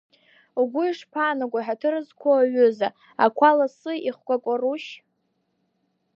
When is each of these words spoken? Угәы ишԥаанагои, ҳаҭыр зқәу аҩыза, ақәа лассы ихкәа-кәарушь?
Угәы 0.61 0.83
ишԥаанагои, 0.85 1.65
ҳаҭыр 1.67 1.95
зқәу 2.07 2.33
аҩыза, 2.33 2.89
ақәа 3.25 3.57
лассы 3.57 3.93
ихкәа-кәарушь? 4.07 4.89